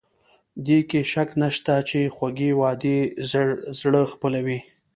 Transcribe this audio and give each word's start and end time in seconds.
دې 0.65 0.79
کې 0.89 0.99
شک 1.11 1.29
نشته 1.41 1.75
چې 1.89 1.99
خوږې 2.15 2.51
وعدې 2.59 2.97
زړه 3.81 4.01
خپلوي. 4.13 4.59